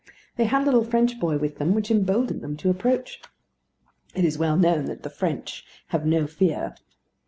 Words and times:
They 0.35 0.45
had 0.45 0.63
a 0.63 0.65
little 0.65 0.83
French 0.83 1.19
boy 1.19 1.37
with 1.37 1.59
them, 1.59 1.75
which 1.75 1.91
emboldened 1.91 2.41
them 2.41 2.57
to 2.57 2.71
approach. 2.71 3.21
It 4.15 4.25
is 4.25 4.35
well 4.39 4.57
known 4.57 4.85
that 4.85 5.03
the 5.03 5.11
French 5.11 5.63
have 5.89 6.07
no 6.07 6.25
fear. 6.25 6.73